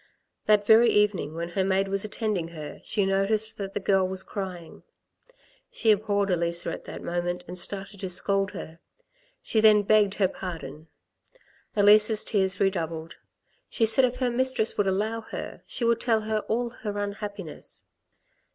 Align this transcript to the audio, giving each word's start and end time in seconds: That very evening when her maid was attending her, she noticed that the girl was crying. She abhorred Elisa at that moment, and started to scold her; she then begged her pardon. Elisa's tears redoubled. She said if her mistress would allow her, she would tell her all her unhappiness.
That 0.47 0.65
very 0.65 0.89
evening 0.89 1.35
when 1.35 1.49
her 1.49 1.63
maid 1.63 1.87
was 1.87 2.03
attending 2.03 2.47
her, 2.47 2.81
she 2.83 3.05
noticed 3.05 3.59
that 3.59 3.75
the 3.75 3.79
girl 3.79 4.07
was 4.07 4.23
crying. 4.23 4.81
She 5.69 5.91
abhorred 5.91 6.31
Elisa 6.31 6.71
at 6.71 6.85
that 6.85 7.03
moment, 7.03 7.45
and 7.47 7.55
started 7.55 7.99
to 7.99 8.09
scold 8.09 8.49
her; 8.53 8.79
she 9.43 9.61
then 9.61 9.83
begged 9.83 10.15
her 10.15 10.27
pardon. 10.27 10.87
Elisa's 11.75 12.25
tears 12.25 12.59
redoubled. 12.59 13.17
She 13.69 13.85
said 13.85 14.03
if 14.03 14.15
her 14.15 14.31
mistress 14.31 14.75
would 14.75 14.87
allow 14.87 15.21
her, 15.21 15.61
she 15.67 15.85
would 15.85 16.01
tell 16.01 16.21
her 16.21 16.39
all 16.47 16.71
her 16.71 16.97
unhappiness. 16.97 17.83